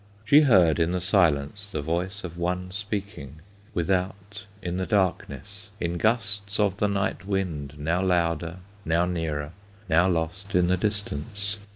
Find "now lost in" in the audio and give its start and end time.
9.87-10.69